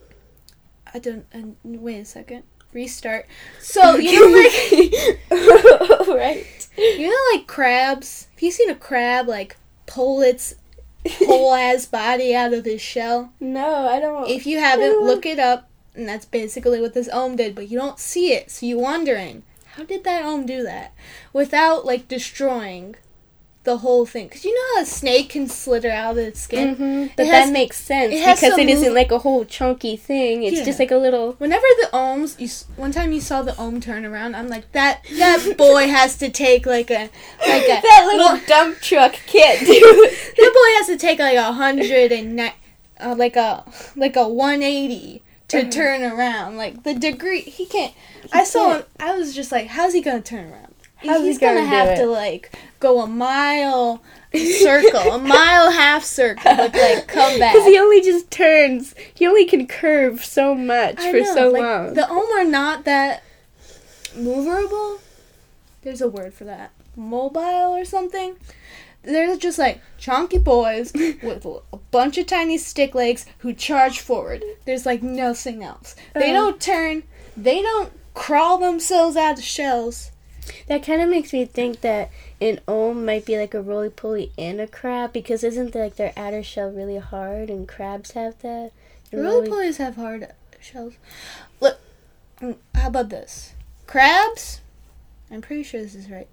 I 0.93 0.99
don't. 0.99 1.25
Uh, 1.33 1.55
wait 1.63 1.99
a 1.99 2.05
second. 2.05 2.43
Restart. 2.73 3.27
So 3.59 3.95
you 3.97 4.13
know, 4.13 4.37
like 4.37 6.07
right. 6.07 6.69
you 6.77 7.07
know, 7.07 7.37
like 7.37 7.47
crabs. 7.47 8.27
Have 8.33 8.41
you 8.41 8.51
seen 8.51 8.69
a 8.69 8.75
crab 8.75 9.27
like 9.27 9.57
pull 9.85 10.21
its 10.21 10.55
whole 11.13 11.53
ass 11.55 11.85
body 11.85 12.35
out 12.35 12.53
of 12.53 12.65
his 12.65 12.81
shell? 12.81 13.33
No, 13.39 13.87
I 13.87 13.99
don't. 13.99 14.29
If 14.29 14.45
you 14.45 14.59
haven't, 14.59 15.01
look 15.03 15.25
it 15.25 15.39
up. 15.39 15.69
And 15.95 16.07
that's 16.07 16.25
basically 16.25 16.79
what 16.79 16.93
this 16.93 17.09
ohm 17.11 17.35
did, 17.35 17.55
but 17.55 17.69
you 17.69 17.77
don't 17.77 17.97
see 17.97 18.31
it, 18.31 18.51
so 18.51 18.67
you're 18.67 18.77
wondering, 18.77 19.41
how 19.73 19.83
did 19.83 20.03
that 20.03 20.23
ohm 20.23 20.45
do 20.45 20.61
that? 20.61 20.93
Without, 21.33 21.85
like, 21.85 22.07
destroying 22.07 22.95
the 23.67 23.77
whole 23.79 24.05
thing. 24.05 24.27
Because 24.27 24.43
you 24.45 24.53
know 24.55 24.75
how 24.77 24.81
a 24.81 24.85
snake 24.85 25.29
can 25.29 25.47
slither 25.47 25.91
out 25.91 26.11
of 26.13 26.17
its 26.17 26.39
skin? 26.39 26.75
hmm 26.75 27.05
But 27.15 27.25
It 27.27 27.29
has- 27.33 27.45
that 27.47 27.53
makes 27.53 27.77
sense 27.79 28.13
it 28.15 28.25
because 28.35 28.57
it 28.57 28.69
isn't 28.69 28.93
like 28.93 29.11
a 29.11 29.19
whole 29.19 29.43
chunky 29.45 29.95
thing. 29.97 30.43
It's 30.43 30.57
Yeah. 30.59 30.65
just 30.65 30.79
like 30.79 30.91
a 30.91 30.97
little. 30.97 31.33
Whenever 31.33 31.65
the 31.81 31.89
ohms, 31.93 32.39
you, 32.39 32.47
one 32.83 32.91
time 32.91 33.11
you 33.11 33.21
saw 33.21 33.41
the 33.41 33.55
ohm 33.59 33.79
turn 33.81 34.05
around, 34.05 34.35
I'm 34.35 34.47
like, 34.47 34.71
that 34.71 35.01
that 35.19 35.55
boy 35.65 35.87
has 35.87 36.17
to 36.23 36.29
take, 36.29 36.65
like, 36.65 36.89
a, 36.89 37.09
like 37.53 37.63
a, 37.75 37.79
that 37.87 38.03
little 38.07 38.25
well, 38.33 38.41
dump 38.47 38.79
truck 38.79 39.13
can't 39.27 39.59
do 39.59 39.73
that 40.37 40.51
boy 40.59 40.69
has 40.77 40.87
to 40.87 40.97
take, 40.97 41.19
like, 41.19 41.37
a 41.37 41.51
hundred 41.51 42.11
and 42.11 42.35
ni- 42.37 42.53
uh, 42.99 43.15
like 43.17 43.35
a, 43.35 43.63
like 43.95 44.15
a 44.15 44.27
180 44.27 45.21
to 45.49 45.59
Uh-huh. 45.59 45.69
turn 45.69 46.03
around. 46.03 46.57
Like, 46.57 46.83
the 46.83 46.93
degree, 46.93 47.41
he 47.41 47.65
can't, 47.65 47.93
I 48.31 48.43
saw 48.43 48.75
him, 48.77 48.83
I 48.99 49.15
was 49.17 49.35
just 49.35 49.51
like, 49.51 49.67
how's 49.67 49.93
he 49.93 50.01
gonna 50.01 50.21
turn 50.21 50.51
around? 50.51 50.73
How's 50.97 51.21
he 51.21 51.27
He's 51.27 51.37
gonna, 51.37 51.59
gonna 51.61 51.67
have 51.67 51.89
it? 51.89 51.97
to 51.97 52.07
like 52.07 52.51
go 52.79 53.01
a 53.01 53.07
mile 53.07 54.01
circle, 54.33 55.13
a 55.13 55.17
mile 55.19 55.71
half 55.71 56.03
circle, 56.03 56.51
like 56.55 56.73
like 56.75 57.07
come 57.07 57.39
back. 57.39 57.53
Because 57.53 57.67
he 57.67 57.77
only 57.79 58.01
just 58.01 58.29
turns. 58.31 58.93
He 59.13 59.25
only 59.27 59.45
can 59.45 59.67
curve 59.67 60.23
so 60.23 60.53
much 60.55 60.99
I 60.99 61.11
for 61.11 61.19
know, 61.19 61.33
so 61.35 61.49
like, 61.49 61.61
long. 61.61 61.93
The 61.93 62.07
ohm 62.09 62.29
are 62.37 62.43
not 62.43 62.85
that 62.85 63.23
moverable. 64.15 64.99
There's 65.81 66.01
a 66.01 66.09
word 66.09 66.33
for 66.33 66.43
that. 66.45 66.71
Mobile 66.95 67.75
or 67.75 67.85
something. 67.85 68.35
They're 69.03 69.37
just 69.37 69.57
like 69.57 69.81
chunky 69.97 70.37
boys 70.37 70.91
with 70.93 71.45
a 71.45 71.77
bunch 71.91 72.17
of 72.17 72.25
tiny 72.25 72.57
stick 72.57 72.93
legs 72.93 73.25
who 73.39 73.53
charge 73.53 73.99
forward. 74.01 74.43
There's 74.65 74.85
like 74.85 75.01
nothing 75.01 75.63
else. 75.63 75.95
They 76.13 76.31
Uh. 76.31 76.33
don't 76.33 76.59
turn. 76.61 77.03
They 77.37 77.61
don't 77.61 77.93
crawl 78.13 78.57
themselves 78.57 79.15
out 79.15 79.37
of 79.37 79.43
shells. 79.45 80.11
That 80.67 80.83
kind 80.83 81.01
of 81.01 81.09
makes 81.09 81.33
me 81.33 81.45
think 81.45 81.81
that 81.81 82.09
an 82.39 82.59
ohm 82.67 83.05
might 83.05 83.25
be 83.25 83.37
like 83.37 83.53
a 83.53 83.61
roly 83.61 83.89
poly 83.89 84.31
and 84.37 84.59
a 84.59 84.67
crab 84.67 85.13
because 85.13 85.43
isn't 85.43 85.75
like 85.75 85.95
their 85.95 86.13
outer 86.17 86.43
shell 86.43 86.71
really 86.71 86.97
hard 86.97 87.49
and 87.49 87.67
crabs 87.67 88.11
have 88.11 88.39
that? 88.39 88.71
Roly 89.11 89.49
polies 89.49 89.77
have 89.77 89.95
hard 89.95 90.27
shells. 90.59 90.93
Look, 91.59 91.79
mm, 92.41 92.57
how 92.75 92.87
about 92.87 93.09
this? 93.09 93.53
Crabs? 93.85 94.61
I'm 95.31 95.41
pretty 95.41 95.63
sure 95.63 95.81
this 95.81 95.95
is 95.95 96.09
right. 96.09 96.27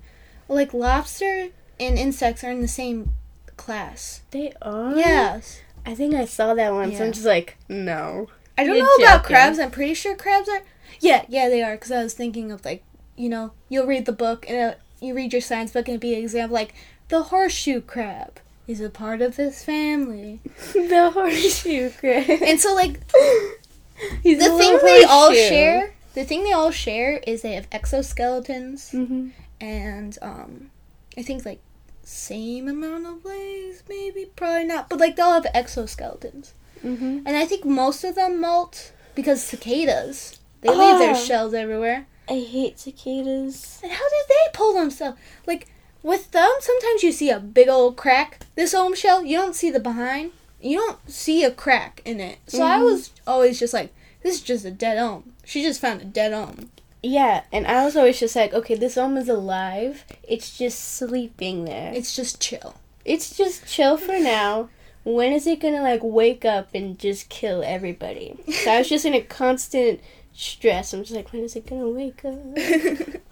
Like 0.49 0.75
lobster 0.75 1.49
and 1.81 1.99
insects 1.99 2.45
are 2.45 2.51
in 2.51 2.61
the 2.61 2.69
same 2.69 3.13
class. 3.57 4.23
They 4.31 4.53
are. 4.63 4.95
Yes. 4.95 5.61
I 5.87 5.95
think 5.95 6.15
I 6.15 6.25
saw 6.25 6.55
that 6.55 6.73
one, 6.73 6.95
so 6.95 7.05
I'm 7.05 7.13
just 7.13 7.27
like, 7.27 7.57
no. 7.69 8.29
I 8.57 8.65
don't 8.65 8.77
You're 8.77 8.87
know 8.87 9.05
about 9.05 9.25
crabs. 9.25 9.59
I'm 9.59 9.71
pretty 9.71 9.95
sure 9.95 10.17
crabs 10.17 10.49
are. 10.49 10.63
Yeah, 11.01 11.25
yeah, 11.29 11.49
they 11.49 11.63
are. 11.63 11.75
Because 11.75 11.91
I 11.91 12.03
was 12.03 12.15
thinking 12.15 12.51
of 12.51 12.65
like, 12.65 12.83
you 13.17 13.29
know, 13.29 13.53
you'll 13.69 13.87
read 13.87 14.07
the 14.07 14.13
book 14.13 14.45
and 14.49 14.59
uh 14.59 14.75
you 15.01 15.15
read 15.15 15.33
your 15.33 15.43
science 15.43 15.73
book 15.73 15.87
and 15.89 15.95
it'd 15.95 16.01
be 16.01 16.15
an 16.15 16.23
example 16.23 16.55
like 16.55 16.75
the 17.09 17.25
horseshoe 17.25 17.81
crab. 17.81 18.41
is 18.67 18.81
a 18.81 18.89
part 18.89 19.21
of 19.21 19.37
this 19.37 19.63
family. 19.63 20.41
the 20.73 21.11
horseshoe 21.13 21.91
crab. 21.91 22.25
And 22.43 22.59
so, 22.61 22.75
like, 22.75 22.99
He's 24.23 24.39
the 24.39 24.45
thing 24.47 24.73
little 24.73 24.79
they 24.81 25.05
all 25.05 25.33
share, 25.33 25.95
the 26.15 26.25
thing 26.25 26.45
they 26.45 26.53
all 26.53 26.71
share 26.71 27.19
is 27.27 27.43
they 27.43 27.53
have 27.55 27.69
exoskeletons 27.71 28.91
Mhm. 28.93 29.31
and, 29.61 30.19
um, 30.23 30.71
I 31.17 31.23
think, 31.23 31.45
like, 31.45 31.61
same 32.03 32.69
amount 32.69 33.07
of 33.07 33.25
legs, 33.25 33.83
maybe, 33.89 34.27
probably 34.35 34.65
not, 34.65 34.89
but, 34.89 34.99
like, 34.99 35.17
they'll 35.17 35.33
have 35.33 35.45
exoskeletons. 35.55 36.53
Mhm. 36.83 37.23
And 37.27 37.37
I 37.37 37.45
think 37.47 37.65
most 37.65 38.03
of 38.05 38.15
them 38.15 38.41
molt 38.41 38.93
because 39.15 39.43
cicadas, 39.43 40.39
they 40.63 40.71
leave 40.71 40.99
their 40.99 41.11
Ah. 41.15 41.25
shells 41.29 41.55
everywhere. 41.55 42.07
I 42.29 42.41
hate 42.41 42.79
cicadas. 42.79 43.81
And 43.83 43.93
how 43.93 44.09
did 44.09 44.29
they 44.29 44.53
pull 44.53 44.75
themselves? 44.75 45.19
Like 45.47 45.67
with 46.03 46.31
them, 46.33 46.51
sometimes 46.61 47.03
you 47.03 47.13
see 47.13 47.31
a 47.31 47.41
big 47.41 47.69
old 47.69 47.97
crack. 47.97 48.47
This 48.55 48.75
ohm 48.75 48.95
shell, 48.95 49.25
you 49.25 49.37
don't 49.37 49.55
see 49.55 49.71
the 49.71 49.81
behind. 49.81 50.33
You 50.61 50.79
don't 50.79 51.11
see 51.11 51.45
a 51.45 51.51
crack 51.51 52.01
in 52.05 52.21
it. 52.21 52.39
So 52.47 52.63
I 52.63 52.79
Mhm. 52.79 52.85
was 52.93 53.11
always 53.27 53.59
just 53.59 53.75
like, 53.75 53.93
this 54.23 54.37
is 54.37 54.41
just 54.41 54.65
a 54.65 54.71
dead 54.71 54.97
ohm. 54.99 55.33
She 55.45 55.63
just 55.63 55.81
found 55.81 56.01
a 56.01 56.05
dead 56.07 56.33
ohm. 56.33 56.71
Yeah, 57.03 57.43
and 57.53 57.67
I 57.67 57.85
was 57.85 57.97
always 57.97 58.19
just 58.19 58.35
like, 58.35 58.55
okay, 58.55 58.75
this 58.75 58.97
ohm 58.97 59.19
is 59.19 59.29
alive. 59.29 60.05
It's 60.27 60.57
just 60.57 60.79
sleeping 60.81 61.67
there. 61.67 61.93
It's 61.95 62.17
just 62.17 62.41
chill. 62.41 62.77
It's 63.05 63.37
just 63.37 63.67
chill 63.67 63.99
for 63.99 64.19
now. 64.19 64.71
When 65.05 65.33
is 65.35 65.47
it 65.47 65.61
gonna 65.61 65.83
like 65.83 66.01
wake 66.03 66.47
up 66.47 66.69
and 66.75 66.99
just 66.99 67.29
kill 67.29 67.63
everybody? 67.63 68.37
So 68.65 68.71
I 68.73 68.79
was 68.79 68.89
just 68.89 69.05
in 69.05 69.13
a 69.13 69.21
constant 69.21 70.01
stress. 70.35 70.93
I'm 70.93 71.03
just 71.03 71.15
like, 71.15 71.33
when 71.33 71.43
is 71.43 71.57
it 71.57 71.67
gonna 71.67 71.89
wake 71.89 72.25
up? 72.25 72.35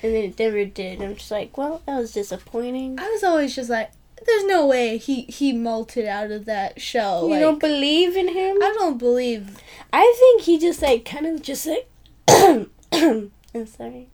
And 0.00 0.14
then 0.14 0.24
it 0.24 0.38
never 0.38 0.64
did. 0.64 1.02
I'm 1.02 1.16
just 1.16 1.30
like, 1.30 1.58
well, 1.58 1.82
that 1.86 1.98
was 1.98 2.12
disappointing. 2.12 3.00
I 3.00 3.08
was 3.10 3.24
always 3.24 3.54
just 3.56 3.68
like, 3.68 3.90
there's 4.24 4.44
no 4.44 4.66
way 4.66 4.96
he 4.96 5.22
he 5.22 5.52
molted 5.52 6.06
out 6.06 6.30
of 6.30 6.44
that 6.44 6.80
shell. 6.80 7.24
You 7.24 7.32
like, 7.32 7.40
don't 7.40 7.58
believe 7.60 8.16
in 8.16 8.28
him? 8.28 8.58
I 8.62 8.74
don't 8.78 8.98
believe. 8.98 9.58
I 9.92 10.14
think 10.18 10.42
he 10.42 10.58
just 10.58 10.82
like 10.82 11.04
kind 11.04 11.26
of 11.26 11.42
just 11.42 11.66
like. 11.66 11.88
I'm 12.92 13.66
sorry. 13.66 14.08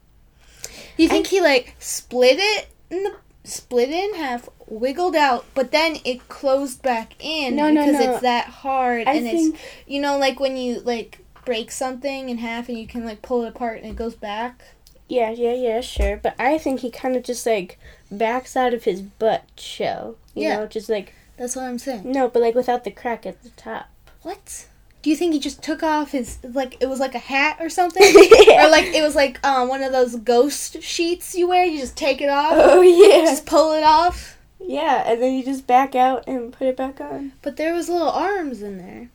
You 0.96 1.08
think 1.08 1.26
he 1.26 1.40
like 1.40 1.74
split 1.78 2.38
it 2.38 2.68
in 2.90 3.02
the 3.04 3.16
split 3.44 3.90
it 3.90 3.94
in 3.94 4.14
half, 4.14 4.48
wiggled 4.66 5.16
out, 5.16 5.44
but 5.54 5.70
then 5.70 5.98
it 6.04 6.28
closed 6.28 6.80
back 6.82 7.14
in 7.18 7.56
No, 7.56 7.70
no, 7.70 7.84
because 7.84 8.00
no. 8.04 8.12
it's 8.12 8.22
that 8.22 8.46
hard 8.46 9.06
I 9.06 9.14
and 9.14 9.26
think 9.26 9.54
it's 9.54 9.62
you 9.86 10.00
know 10.00 10.16
like 10.16 10.40
when 10.40 10.56
you 10.56 10.80
like 10.80 11.18
break 11.44 11.70
something 11.70 12.28
in 12.28 12.38
half 12.38 12.68
and 12.68 12.78
you 12.78 12.86
can 12.86 13.04
like 13.04 13.22
pull 13.22 13.44
it 13.44 13.48
apart 13.48 13.78
and 13.82 13.86
it 13.86 13.96
goes 13.96 14.14
back. 14.14 14.62
yeah, 15.08 15.30
yeah, 15.30 15.52
yeah, 15.54 15.80
sure. 15.80 16.16
But 16.16 16.34
I 16.38 16.58
think 16.58 16.80
he 16.80 16.90
kind 16.90 17.14
of 17.16 17.22
just 17.22 17.44
like 17.46 17.78
backs 18.10 18.56
out 18.56 18.72
of 18.74 18.84
his 18.84 19.02
butt 19.02 19.44
shell. 19.58 20.16
You 20.34 20.44
Yeah. 20.48 20.56
know, 20.56 20.66
just 20.66 20.88
like 20.88 21.12
That's 21.36 21.54
what 21.56 21.64
I'm 21.66 21.78
saying. 21.78 22.10
no, 22.10 22.28
but 22.28 22.40
like 22.42 22.54
without 22.54 22.84
the 22.84 22.90
crack 22.90 23.26
at 23.26 23.42
the 23.42 23.50
top. 23.50 23.86
What? 24.22 24.66
Do 25.02 25.10
you 25.10 25.16
think 25.16 25.34
he 25.34 25.38
just 25.38 25.62
took 25.62 25.82
off 25.82 26.12
his 26.12 26.38
like 26.42 26.78
it 26.80 26.86
was 26.88 26.98
like 26.98 27.14
a 27.14 27.18
hat 27.18 27.58
or 27.60 27.68
something? 27.80 28.02
Or 28.02 28.68
like 28.70 28.86
it 28.86 29.02
was 29.02 29.14
like 29.14 29.44
um, 29.46 29.68
one 29.68 29.82
of 29.82 29.92
those 29.92 30.16
ghost 30.16 30.82
sheets 30.82 31.34
you 31.34 31.46
wear. 31.48 31.64
You 31.64 31.78
just 31.78 31.96
take 31.96 32.22
it 32.22 32.30
off, 32.30 32.52
Oh 32.56 32.80
yeah. 32.80 33.24
just 33.26 33.44
pull 33.46 33.72
it 33.74 33.82
off. 33.84 34.38
Yeah, 34.66 35.02
and 35.06 35.20
then 35.20 35.34
you 35.34 35.44
just 35.44 35.66
back 35.66 35.94
out 35.94 36.26
and 36.26 36.50
put 36.50 36.66
it 36.66 36.76
back 36.78 36.98
on. 36.98 37.32
But 37.42 37.58
there 37.58 37.74
was 37.74 37.90
little 37.90 38.08
arms 38.08 38.62
in 38.62 38.78
there. 38.78 39.10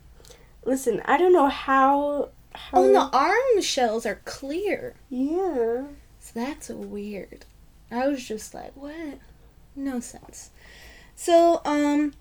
Listen, 0.64 1.02
I 1.04 1.16
don't 1.16 1.32
know 1.32 1.48
how. 1.48 2.30
how 2.54 2.78
Oh, 2.78 2.84
and 2.86 2.94
the 2.94 3.00
arm 3.16 3.60
shells 3.62 4.04
are 4.06 4.20
clear. 4.24 4.94
yeah. 5.08 5.84
So 6.22 6.32
that's 6.34 6.68
weird. 6.68 7.46
I 7.90 8.06
was 8.08 8.22
just 8.26 8.52
like, 8.54 8.72
what? 8.76 9.18
No 9.74 10.00
sense. 10.00 10.50
So, 11.16 11.60
um, 11.64 12.12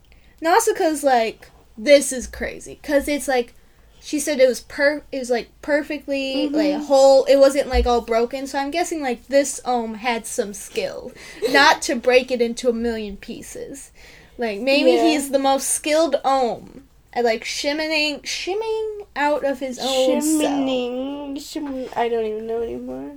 Nausicaa's 0.42 1.04
like, 1.04 1.52
this 1.78 2.12
is 2.14 2.26
crazy. 2.26 2.80
Because 2.82 3.08
it's 3.10 3.28
like, 3.28 3.54
she 4.00 4.20
said 4.20 4.40
it 4.40 4.48
was 4.48 4.62
per, 4.62 5.04
it 5.12 5.20
was 5.20 5.30
like 5.30 5.50
perfectly, 5.62 6.50
Mhm. 6.50 6.54
like 6.54 6.88
whole, 6.88 7.26
it 7.26 7.36
wasn't 7.38 7.68
like 7.68 7.86
all 7.86 8.02
broken. 8.02 8.48
So 8.48 8.58
I'm 8.58 8.72
guessing 8.72 9.02
like 9.02 9.28
this 9.28 9.60
ohm 9.66 9.96
had 9.96 10.26
some 10.26 10.54
skill. 10.54 11.12
not 11.50 11.82
to 11.84 11.96
break 11.96 12.32
it 12.32 12.42
into 12.42 12.70
a 12.70 12.74
million 12.74 13.18
pieces. 13.18 13.92
Like, 14.38 14.62
maybe 14.62 14.92
Yeah. 14.92 15.04
he's 15.04 15.32
the 15.32 15.40
most 15.40 15.70
skilled 15.70 16.16
ohm. 16.24 16.88
At 17.12 17.24
like 17.26 17.44
shimming, 17.44 18.22
shimming 18.24 19.02
out 19.16 19.44
of 19.44 19.60
his 19.60 19.80
own. 19.82 20.22
Shimming. 20.22 21.36
Shim- 21.38 21.98
I 21.98 22.08
don't 22.08 22.26
even 22.26 22.46
know 22.48 22.62
anymore. 22.62 23.16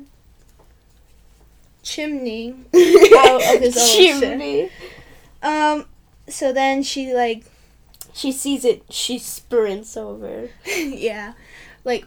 Chimney 1.83 2.55
out 3.19 3.43
of 3.55 3.61
his 3.61 3.77
own. 3.77 4.21
Chimney. 4.21 4.71
Um, 5.43 5.87
so 6.29 6.53
then 6.53 6.83
she 6.83 7.13
like, 7.13 7.45
She 8.13 8.33
sees 8.33 8.65
it. 8.65 8.85
She 8.91 9.19
sprints 9.19 9.97
over. 9.97 10.49
yeah, 10.67 11.35
like, 11.85 12.07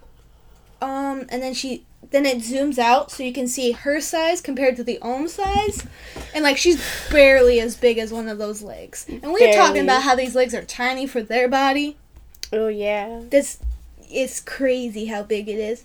um, 0.82 1.26
and 1.30 1.44
then 1.44 1.54
she 1.54 1.86
then 2.12 2.26
it 2.26 2.38
zooms 2.40 2.78
out 2.78 3.12
so 3.12 3.24
you 3.24 3.34
can 3.34 3.48
see 3.48 3.72
her 3.72 4.00
size 4.02 4.42
compared 4.42 4.76
to 4.78 4.84
the 4.84 5.00
ohm 5.02 5.28
size, 5.28 5.86
and 6.34 6.44
like 6.44 6.58
she's 6.58 6.82
barely 7.12 7.60
as 7.60 7.76
big 7.76 7.98
as 7.98 8.12
one 8.14 8.28
of 8.28 8.38
those 8.38 8.62
legs. 8.62 9.06
And 9.08 9.34
we 9.34 9.46
were 9.48 9.54
talking 9.54 9.82
about 9.84 10.04
how 10.04 10.16
these 10.16 10.36
legs 10.36 10.54
are 10.54 10.64
tiny 10.64 11.08
for 11.08 11.22
their 11.22 11.48
body. 11.48 11.98
Oh 12.54 12.68
yeah. 12.68 13.22
This 13.30 13.60
it's 14.10 14.40
crazy 14.40 15.06
how 15.08 15.24
big 15.24 15.50
it 15.50 15.58
is. 15.60 15.84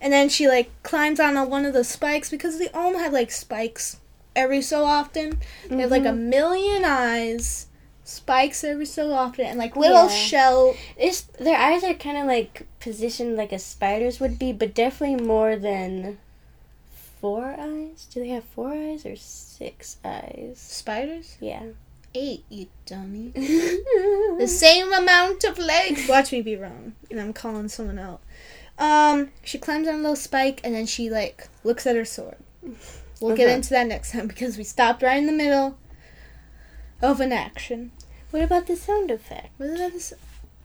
And 0.00 0.12
then 0.12 0.28
she 0.28 0.48
like 0.48 0.70
climbs 0.82 1.20
on 1.20 1.48
one 1.48 1.64
of 1.64 1.72
the 1.72 1.84
spikes 1.84 2.28
because 2.30 2.58
the 2.58 2.70
ohm 2.76 2.94
had 2.96 3.12
like 3.12 3.30
spikes 3.30 3.98
every 4.36 4.60
so 4.60 4.84
often. 4.84 5.38
They 5.68 5.76
have 5.78 5.90
like 5.90 6.04
a 6.04 6.08
Mhm. 6.08 6.28
million 6.28 6.84
eyes, 6.84 7.66
spikes 8.04 8.62
every 8.64 8.86
so 8.86 9.12
often, 9.12 9.46
and 9.46 9.58
like 9.58 9.76
little 9.76 10.04
Yeah. 10.04 10.08
shell. 10.08 10.76
It's 10.96 11.22
their 11.22 11.56
eyes 11.58 11.82
are 11.84 11.94
kind 11.94 12.18
of 12.18 12.26
like 12.26 12.66
positioned 12.80 13.36
like 13.36 13.52
a 13.52 13.58
spider's 13.58 14.20
would 14.20 14.38
be, 14.38 14.52
but 14.52 14.74
definitely 14.74 15.24
more 15.24 15.56
than 15.56 16.18
four 17.20 17.54
eyes. 17.58 18.06
Do 18.12 18.20
they 18.20 18.28
have 18.28 18.44
four 18.44 18.72
eyes 18.72 19.06
or 19.06 19.16
six 19.16 19.96
eyes? 20.04 20.58
Spiders? 20.58 21.36
Yeah. 21.40 21.62
Eight, 22.14 22.44
you 22.48 22.66
dummy. 22.86 23.30
the 23.34 24.46
same 24.46 24.92
amount 24.92 25.42
of 25.44 25.58
legs. 25.58 26.06
Watch 26.08 26.30
me 26.30 26.42
be 26.42 26.54
wrong, 26.56 26.92
and 27.10 27.20
I'm 27.20 27.32
calling 27.32 27.68
someone 27.68 27.98
out. 27.98 28.20
Um, 28.78 29.30
she 29.42 29.58
climbs 29.58 29.88
on 29.88 29.94
a 29.94 29.98
little 29.98 30.14
spike, 30.16 30.60
and 30.62 30.74
then 30.74 30.86
she 30.86 31.10
like 31.10 31.48
looks 31.64 31.86
at 31.86 31.96
her 31.96 32.04
sword. 32.04 32.36
We'll 33.20 33.36
get 33.36 33.46
Uh-huh. 33.46 33.56
into 33.56 33.70
that 33.70 33.86
next 33.88 34.12
time 34.12 34.26
because 34.28 34.56
we 34.58 34.64
stopped 34.64 35.02
right 35.02 35.16
in 35.16 35.26
the 35.26 35.32
middle 35.32 35.76
of 37.04 37.20
an 37.20 37.32
action. 37.32 37.92
What 38.30 38.42
about 38.42 38.66
the 38.66 38.76
sound 38.76 39.10
effect? 39.10 39.50
Was 39.58 39.78
that 39.78 39.92
this? 39.92 40.12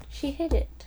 She 0.10 0.32
hit 0.32 0.54
it. 0.54 0.86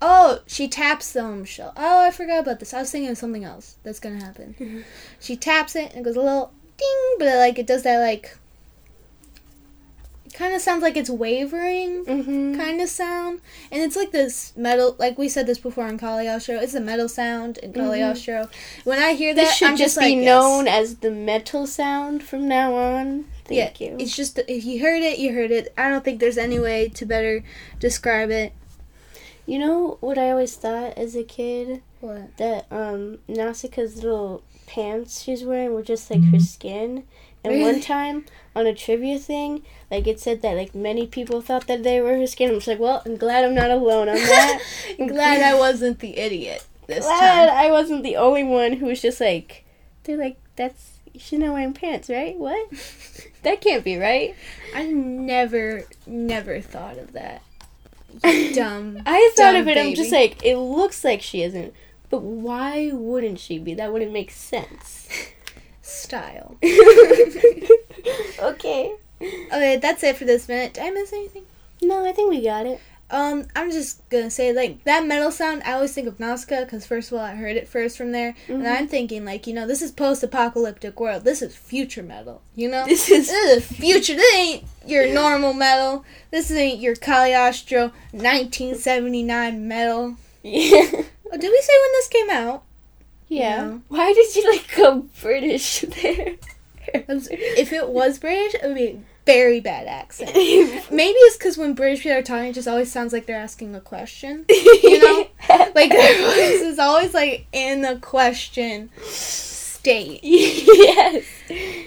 Oh, 0.00 0.40
she 0.46 0.68
taps 0.68 1.12
the 1.12 1.22
home 1.22 1.44
shell. 1.44 1.72
Oh, 1.76 2.02
I 2.04 2.10
forgot 2.10 2.40
about 2.40 2.60
this. 2.60 2.74
I 2.74 2.80
was 2.80 2.90
thinking 2.90 3.10
of 3.10 3.18
something 3.18 3.44
else 3.44 3.76
that's 3.82 3.98
gonna 4.00 4.22
happen. 4.22 4.54
Mhm. 4.60 4.84
She 5.18 5.36
taps 5.36 5.74
it 5.74 5.90
and 5.90 6.00
it 6.00 6.04
goes 6.04 6.16
a 6.16 6.20
little 6.20 6.52
ding, 6.76 7.14
but 7.18 7.28
it, 7.28 7.36
like 7.36 7.58
it 7.58 7.66
does 7.66 7.82
that 7.84 7.98
like. 8.00 8.36
Kind 10.34 10.52
of 10.52 10.60
sounds 10.60 10.82
like 10.82 10.96
it's 10.96 11.08
wavering. 11.08 12.04
Mm-hmm. 12.04 12.56
kind 12.56 12.80
of 12.80 12.88
sound, 12.88 13.40
and 13.70 13.80
it's 13.82 13.94
like 13.96 14.10
this 14.10 14.52
metal. 14.56 14.96
Like 14.98 15.16
we 15.16 15.28
said 15.28 15.46
this 15.46 15.58
before 15.58 15.84
on 15.86 15.96
Kali 15.96 16.26
Show, 16.40 16.58
it's 16.60 16.74
a 16.74 16.80
metal 16.80 17.08
sound 17.08 17.58
in 17.58 17.72
Kali 17.72 18.00
Mhm. 18.00 18.16
Show. 18.16 18.48
When 18.82 18.98
I 18.98 19.14
hear 19.14 19.32
that, 19.32 19.40
This 19.40 19.54
should 19.54 19.68
I'm 19.68 19.76
just, 19.76 19.94
just, 19.94 20.00
be 20.00 20.16
like, 20.16 20.24
known 20.24 20.66
yes. 20.66 20.80
as 20.90 20.94
the 20.96 21.10
metal 21.12 21.66
sound 21.68 22.22
from 22.24 22.48
now 22.48 22.74
on. 22.74 23.26
Thank 23.44 23.80
yeah, 23.80 23.86
you. 23.90 23.96
it's 24.00 24.16
just 24.16 24.38
if 24.48 24.64
you 24.64 24.80
heard 24.82 25.02
it, 25.02 25.18
you 25.18 25.32
heard 25.34 25.50
it. 25.52 25.72
I 25.78 25.88
don't 25.88 26.02
think 26.04 26.18
there's 26.18 26.38
any 26.38 26.58
way 26.58 26.88
to 26.90 27.06
better 27.06 27.44
describe 27.78 28.30
it. 28.30 28.52
You 29.46 29.58
know 29.58 29.98
what 30.00 30.16
I 30.18 30.30
always 30.30 30.56
thought 30.56 30.96
as 30.98 31.14
a 31.14 31.22
kid? 31.22 31.82
What? 32.00 32.36
That 32.38 32.66
um 32.72 33.18
Nausicaa's 33.28 33.96
little 34.02 34.42
pants 34.66 35.22
she's 35.22 35.44
wearing 35.44 35.74
were 35.74 35.82
just 35.82 36.10
like 36.10 36.24
her 36.32 36.40
skin. 36.40 37.04
And 37.44 37.52
Really? 37.52 37.72
one 37.72 37.80
time 37.80 38.24
on 38.56 38.66
a 38.66 38.74
trivia 38.74 39.18
thing, 39.18 39.62
like 39.90 40.06
it 40.06 40.18
said 40.18 40.40
that 40.42 40.56
like 40.56 40.74
many 40.74 41.06
people 41.06 41.42
thought 41.42 41.66
that 41.66 41.82
they 41.82 42.00
were 42.00 42.16
her 42.16 42.26
skin. 42.26 42.50
I'm 42.50 42.56
just 42.56 42.68
like, 42.68 42.78
well, 42.78 43.02
I'm 43.04 43.16
glad 43.16 43.44
I'm 43.44 43.54
not 43.54 43.70
alone 43.70 44.08
on 44.08 44.16
that. 44.16 44.62
Glad 44.98 45.42
I 45.42 45.54
wasn't 45.54 45.98
the 45.98 46.16
idiot 46.16 46.64
this 46.86 47.04
glad 47.04 47.48
time. 47.48 47.56
I 47.56 47.70
wasn't 47.70 48.02
the 48.02 48.16
only 48.16 48.44
one 48.44 48.74
who 48.74 48.86
was 48.86 49.02
just 49.02 49.20
like, 49.20 49.64
they're 50.04 50.16
like, 50.16 50.38
that's 50.56 50.98
she's 51.16 51.38
not 51.38 51.52
wearing 51.52 51.72
pants, 51.72 52.08
right? 52.08 52.36
What? 52.36 52.70
that 53.42 53.60
can't 53.60 53.84
be 53.84 53.96
right. 53.98 54.34
I 54.74 54.86
never, 54.86 55.84
never 56.06 56.60
thought 56.60 56.98
of 56.98 57.12
that. 57.12 57.42
You 58.24 58.54
dumb. 58.54 59.02
I 59.06 59.32
thought 59.36 59.52
dumb 59.52 59.56
of 59.62 59.68
it. 59.68 59.78
I'm 59.78 59.94
just 59.94 60.12
like, 60.12 60.44
it 60.44 60.56
looks 60.56 61.04
like 61.04 61.22
she 61.22 61.42
isn't, 61.42 61.74
but 62.10 62.22
why 62.22 62.90
wouldn't 62.92 63.38
she 63.40 63.58
be? 63.58 63.74
That 63.74 63.92
wouldn't 63.92 64.12
make 64.12 64.30
sense. 64.30 65.08
Style. 65.84 66.56
okay. 68.40 68.94
Okay, 69.20 69.76
that's 69.80 70.02
it 70.02 70.16
for 70.16 70.24
this 70.24 70.48
minute. 70.48 70.74
Did 70.74 70.84
I 70.84 70.90
miss 70.90 71.12
anything? 71.12 71.44
No, 71.82 72.06
I 72.06 72.12
think 72.12 72.30
we 72.30 72.42
got 72.42 72.66
it. 72.66 72.80
Um, 73.10 73.46
I'm 73.54 73.70
just 73.70 74.08
gonna 74.08 74.30
say 74.30 74.52
like 74.54 74.82
that 74.84 75.06
metal 75.06 75.30
sound. 75.30 75.62
I 75.64 75.72
always 75.74 75.92
think 75.92 76.08
of 76.08 76.18
Nausicaa 76.18 76.60
because 76.64 76.86
first 76.86 77.12
of 77.12 77.18
all, 77.18 77.24
I 77.24 77.34
heard 77.34 77.56
it 77.56 77.68
first 77.68 77.98
from 77.98 78.12
there, 78.12 78.34
and 78.48 78.62
Mhm. 78.64 78.78
I'm 78.78 78.88
thinking 78.88 79.24
like 79.26 79.46
you 79.46 79.52
know 79.52 79.66
this 79.66 79.82
is 79.82 79.92
post-apocalyptic 79.92 80.98
world. 80.98 81.22
This 81.24 81.42
is 81.42 81.54
future 81.54 82.02
metal. 82.02 82.40
You 82.56 82.70
know, 82.70 82.86
This 82.86 83.10
is 83.10 83.28
this 83.28 83.58
is 83.58 83.76
future. 83.78 84.14
This 84.14 84.34
ain't 84.34 84.64
your 84.86 85.06
normal 85.12 85.52
metal. 85.52 86.04
This 86.30 86.50
ain't 86.50 86.80
your 86.80 86.96
Cagliostro 86.96 87.92
1979 88.12 89.68
metal. 89.68 90.16
yeah. 90.42 90.90
Oh, 91.30 91.36
did 91.38 91.50
we 91.50 91.60
say 91.60 91.72
when 91.82 91.92
this 91.92 92.08
came 92.08 92.30
out? 92.30 92.62
Yeah. 93.34 93.64
No. 93.66 93.82
Why 93.88 94.12
did 94.12 94.34
you 94.36 94.50
like 94.52 94.74
go 94.76 95.06
British 95.20 95.80
there? 96.02 96.34
If 96.86 97.72
it 97.72 97.88
was 97.88 98.18
British, 98.18 98.54
it 98.54 98.62
would 98.66 98.74
be 98.74 98.86
a 98.86 98.98
very 99.26 99.58
bad 99.60 99.86
accent. 99.86 100.34
Maybe 100.34 101.16
it's 101.18 101.36
because 101.36 101.56
when 101.56 101.74
British 101.74 102.02
people 102.02 102.18
are 102.18 102.22
talking, 102.22 102.50
it 102.50 102.52
just 102.54 102.68
always 102.68 102.92
sounds 102.92 103.12
like 103.12 103.26
they're 103.26 103.38
asking 103.38 103.74
a 103.74 103.80
question. 103.80 104.44
You 104.84 105.00
know, 105.00 105.26
like 105.74 105.90
their 105.90 106.18
voice 106.18 106.60
is 106.60 106.78
always 106.78 107.14
like 107.14 107.46
in 107.52 107.84
a 107.84 107.98
question 107.98 108.90
state. 109.02 110.20
yes. 110.22 111.24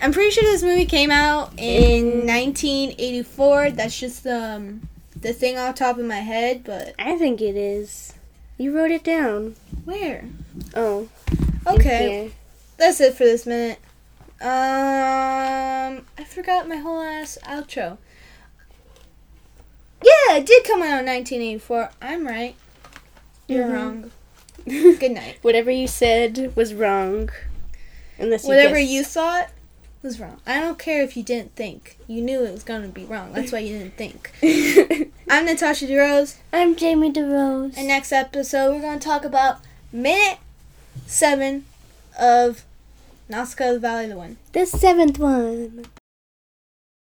I'm 0.01 0.11
pretty 0.11 0.31
sure 0.31 0.43
this 0.43 0.63
movie 0.63 0.85
came 0.85 1.11
out 1.11 1.53
in 1.57 2.25
1984. 2.25 3.71
That's 3.71 3.99
just 3.99 4.25
um, 4.25 4.87
the 5.15 5.31
thing 5.31 5.57
off 5.57 5.75
the 5.75 5.79
top 5.79 5.97
of 5.99 6.05
my 6.05 6.15
head, 6.15 6.63
but 6.63 6.95
I 6.97 7.17
think 7.17 7.39
it 7.39 7.55
is. 7.55 8.13
You 8.57 8.75
wrote 8.75 8.91
it 8.91 9.03
down. 9.03 9.55
where? 9.85 10.25
Oh. 10.75 11.07
Okay, 11.67 12.31
that's 12.77 13.01
it 13.01 13.13
for 13.15 13.23
this 13.23 13.45
minute. 13.45 13.79
Um, 14.39 16.05
I 16.17 16.23
forgot 16.25 16.67
my 16.69 16.77
whole 16.77 17.01
ass 17.01 17.37
outro. 17.43 17.97
Yeah, 20.03 20.35
it 20.37 20.45
did 20.45 20.63
come 20.63 20.81
out 20.81 20.99
in 20.99 21.05
1984. 21.05 21.89
I'm 22.01 22.25
right. 22.27 22.55
You're 23.47 23.65
Mhm. 23.65 23.73
wrong. 23.73 24.11
Good 24.99 25.11
night. 25.11 25.37
Whatever 25.41 25.71
you 25.71 25.87
said 25.87 26.55
was 26.55 26.73
wrong. 26.73 27.29
Unless 28.19 28.43
you 28.43 28.49
Whatever 28.49 28.75
guessed. 28.77 28.91
you 28.91 29.03
thought 29.03 29.49
was 30.03 30.19
wrong. 30.19 30.39
I 30.45 30.59
don't 30.59 30.77
care 30.77 31.01
if 31.03 31.17
you 31.17 31.23
didn't 31.23 31.55
think. 31.55 31.97
You 32.07 32.21
knew 32.21 32.43
it 32.45 32.51
was 32.51 32.63
going 32.63 32.83
to 32.83 32.87
be 32.89 33.05
wrong. 33.05 33.33
That's 33.33 33.51
why 33.51 33.59
you 33.59 33.77
didn't 33.79 33.97
think. 33.97 34.31
I'm 35.29 35.45
Natasha 35.45 35.85
DeRose, 35.87 36.35
I'm 36.53 36.75
Jamie 36.75 37.11
DeRose. 37.11 37.73
and 37.77 37.87
next 37.87 38.11
episode 38.11 38.75
we're 38.75 38.81
going 38.81 38.99
to 38.99 39.05
talk 39.05 39.25
about 39.25 39.59
minute 39.91 40.37
seven 41.05 41.65
of 42.19 42.63
Nausicaa 43.29 43.77
Valley 43.77 44.07
the 44.07 44.17
Wind. 44.17 44.37
the 44.53 44.65
seventh 44.65 45.19
one. 45.19 45.85